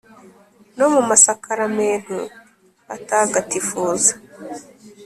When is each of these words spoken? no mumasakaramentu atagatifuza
no 0.77 0.85
mumasakaramentu 0.93 2.17
atagatifuza 2.95 4.13